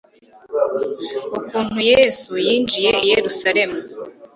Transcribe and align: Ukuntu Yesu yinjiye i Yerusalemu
Ukuntu 1.37 1.79
Yesu 1.91 2.31
yinjiye 2.45 2.91
i 3.03 3.07
Yerusalemu 3.11 3.77